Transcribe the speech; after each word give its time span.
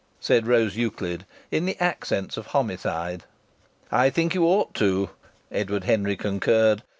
said 0.19 0.47
Rose 0.47 0.75
Euclid, 0.75 1.27
in 1.51 1.67
the 1.67 1.79
accents 1.79 2.35
of 2.35 2.47
homicide. 2.47 3.23
"I 3.91 4.09
think 4.09 4.33
you 4.33 4.43
ought 4.47 4.73
to," 4.73 5.11
Edward 5.51 5.83
Henry 5.83 6.17
concurred. 6.17 6.81